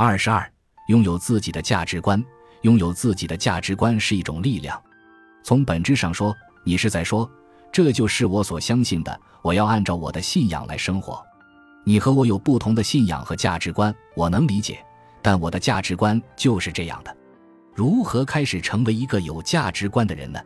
[0.00, 0.48] 二十二，
[0.86, 2.24] 拥有自己的价值观。
[2.62, 4.80] 拥有自己的价值观是一种力量。
[5.42, 6.32] 从本质上说，
[6.62, 7.28] 你是在说，
[7.72, 11.20] 这就是我所相信的，我要按照我的信仰来生活。
[11.82, 14.78] 你和我有不同的信仰和价值观，我能理解，
[15.20, 17.16] 但我的价值观就是这样的。
[17.74, 20.40] 如何开始成为一个有价值观的人呢？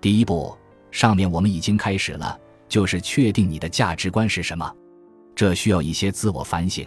[0.00, 0.56] 第一步，
[0.92, 2.38] 上面我们已经开始了，
[2.68, 4.72] 就是确定你的价值观是什么。
[5.34, 6.86] 这需要一些自我反省。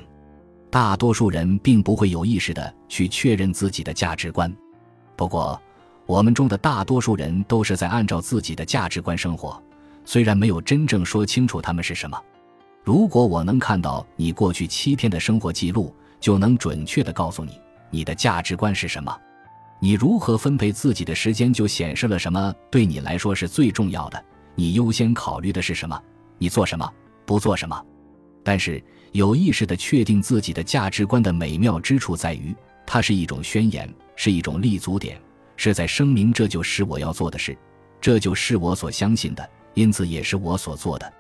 [0.70, 4.54] 大多数人并不会有意识的去确认自己的价值观。
[5.16, 5.60] 不过，
[6.06, 9.62] 我们中的大多数人都是在按照自己的价值观生活，
[10.06, 12.22] 虽然没有真正说清楚他们是什么。
[12.84, 19.16] 如果我能看到你过去七天的生活记录，就能准确的告诉你你的价值观是什么。
[19.80, 24.24] 你如何分配自己的时间，就显示了什么对你来说是最重要的。
[24.56, 26.02] 你优先考虑的是什么？
[26.38, 26.90] 你做什么，
[27.26, 27.80] 不做什么？
[28.44, 28.82] 但是，
[29.18, 35.20] 有意识地确定自己的价值观的美妙之处在于，它是一种宣言，是一种立足点，
[35.56, 37.58] 是在声明这就是我要做的事，
[38.00, 41.14] 这就是我所相信的，因此也是我所做的。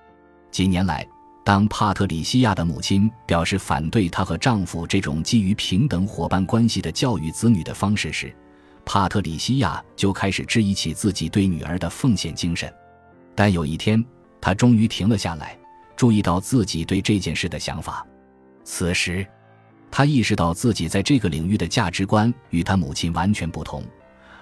[0.51, 1.03] 几年来，
[1.43, 8.31] 当帕特里西亚的母亲表示反对她和丈夫这种基于平等伙伴关系的教育子女的方式时，
[8.85, 12.71] 帕特里西亚就开始质疑起自己对女儿的奉献精神。
[13.33, 14.05] 但有一天，
[14.39, 15.57] 她终于停了下来。
[15.97, 18.05] 注意到自己对这件事的想法，
[18.63, 19.27] 此时，
[19.89, 23.83] 他意识到自己在这个领域的价值观与他母亲完全不同，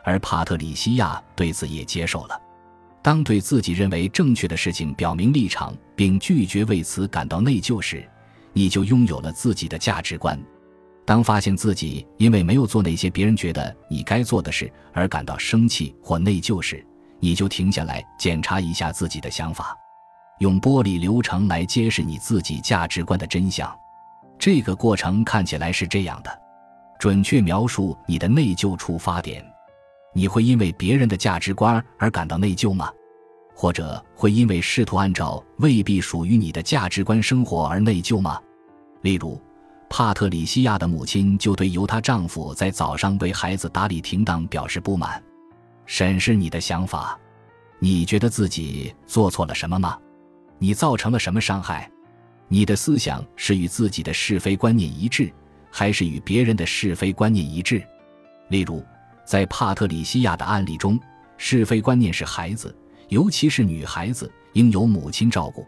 [0.03, 2.39] 而帕特里西亚对此也接受了。
[3.01, 8.03] 当对自己认为正确的事情表明立场，并拒绝为此感到内疚时，
[8.51, 10.37] 你就拥有了自己的价值观。
[11.05, 16.83] 当发现自己因为没有做那些别人觉得你该做的事而感到生气或内疚时，
[17.19, 19.77] 你就停下来检查一下自己的想法。
[20.39, 23.73] 用剥离流程来揭示你自己价值观的真相，
[24.37, 26.41] 这个过程看起来是这样的：
[26.99, 29.45] 准确描述你的内疚触发点。
[30.13, 32.89] 你会因为别人的价值观而感到内疚吗？
[33.53, 38.39] 或者会因为试图按照未必属于你的价值观生活而内疚吗？
[39.01, 39.41] 例如，
[39.89, 45.23] 帕特里西亚的母亲就对由她丈夫在早上为孩子打理停当表示不满。
[45.85, 47.17] 审视你的想法，
[47.79, 49.97] 你觉得自己做错了什么吗？
[50.57, 51.89] 你造成了什么伤害？
[52.47, 55.31] 你的思想是与自己的是非观念一致，
[55.71, 57.83] 还是与别人的是非观念一致？
[58.49, 58.85] 例如，
[59.25, 60.99] 在帕特里西亚的案例中，
[61.37, 62.75] 是非观念是孩子，
[63.09, 65.65] 尤其是女孩子应由母亲照顾，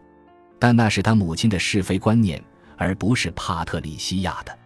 [0.60, 2.42] 但那是他母亲的是非观念，
[2.78, 4.58] 而不是帕特里西亚的。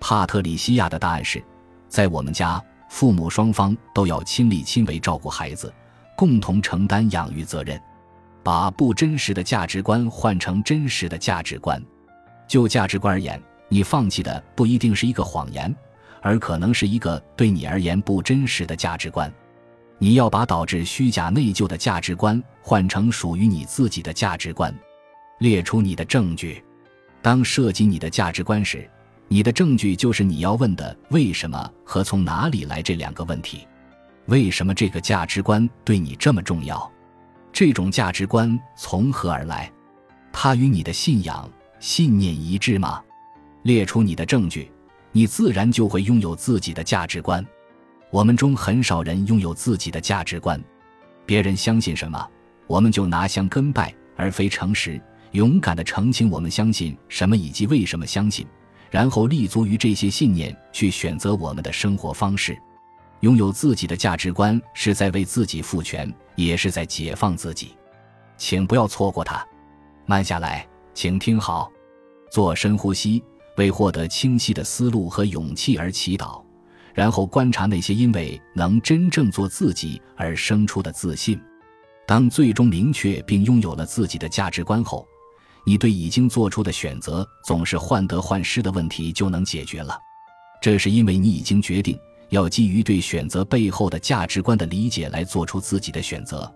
[0.00, 1.44] 帕特里西亚的答案是，
[1.86, 5.72] 在我们家，父母双方都要亲力亲为照顾孩子，
[6.16, 7.78] 共同承担养育责任。
[8.42, 11.82] 把不真实的价值观换成真实的价值观。
[12.48, 15.74] 就价值观而言，你放弃的不一定是一个谎言，
[16.20, 19.32] 而可能是一个对你而言不真实的价值观。
[19.98, 24.74] 你要把导致虚假内疚的价值观换成属于你自己的价值观。
[25.38, 26.62] 列出你的证据。
[27.22, 28.88] 当涉及你的价值观时，
[29.28, 33.66] 你的证据就是你要问的“为什么”和“从哪里来”这两个问题。
[34.26, 36.90] 为什么这个价值观对你这么重要？
[37.52, 39.70] 这种价值观从何而来？
[40.32, 43.02] 它与你的信仰、信念一致吗？
[43.62, 44.70] 列出你的证据，
[45.12, 47.44] 你自然就会拥有自己的价值观。
[48.10, 50.62] 我们中很少人拥有自己的价值观，
[51.26, 52.26] 别人相信什么，
[52.66, 55.00] 我们就拿香跟拜，而非诚实、
[55.32, 58.46] 勇敢地澄清我们相信什么以及为什么相信，
[58.90, 62.56] 然后立足于这些信念去选择我们的生活方式。
[63.20, 67.74] 拥有自己的价值观，是在为自己赋权，也是在解放自己。
[68.36, 69.46] 请不要错过它。
[70.06, 71.70] 慢下来，请听好，
[72.30, 73.22] 做深呼吸，
[73.56, 76.42] 为获得清晰的思路和勇气而祈祷，
[76.94, 81.40] 然后观察那些因为能真正做自己而生出的自信。
[82.06, 85.06] 当最终明确并拥有了自己的价值观后，
[85.64, 89.96] 你对已经做出的选择总是患得患失的问题就能解决了。
[90.60, 91.96] 这是因为你已经决定。
[92.30, 96.50] 要基于对选择背后的价值观的理解来做出自己的选择，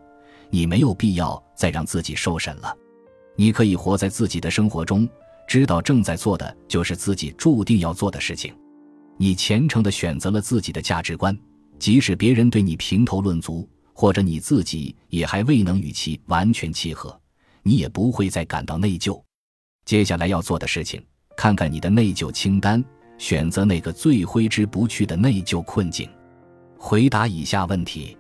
[0.51, 2.75] 你没有必要再让自己受审了。
[3.37, 5.09] 你可以活在自己的生活中，
[5.47, 8.55] 知道正在做的就是自己注定要做的事情。
[9.17, 11.37] 你虔诚地选择了自己的价值观，
[11.79, 17.21] 即使别人对你评头论足，或者你自己也还未能与其完全契合，
[17.63, 19.21] 你也不会再感到内疚。
[19.85, 21.05] 接下来要做的事情，
[21.37, 22.83] 看看你的内疚清单。
[23.19, 26.09] 选择那个最挥之不去的内疚困境。
[26.77, 28.17] 回答以下问题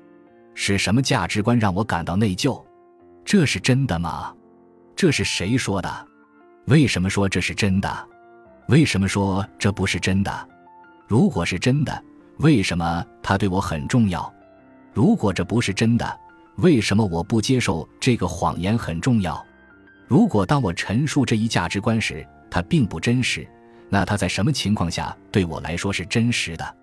[0.54, 2.62] 是什么价值观让我感到内疚？
[3.24, 4.34] 这是真的吗？
[4.96, 6.06] 这是谁说的？
[6.66, 8.08] 为什么说这是真的？
[8.68, 10.48] 为什么说这不是真的？
[11.06, 12.02] 如果是真的
[12.38, 14.32] 为什么它对我很重要？
[14.92, 16.20] 如果这不是真的
[16.56, 19.44] 为什么我不接受这个谎言很重要？
[20.06, 23.46] 如果当我陈述这一价值观时它并不真实
[23.94, 26.76] 那它在什么情况下对我来说是真实的？